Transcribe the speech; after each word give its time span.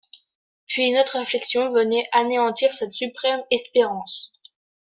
Puis 0.65 0.81
une 0.87 0.97
autre 0.97 1.19
réflexion 1.19 1.71
venait 1.71 2.07
anéantir 2.11 2.73
cette 2.73 2.91
suprême 2.91 3.43
espérance. 3.51 4.31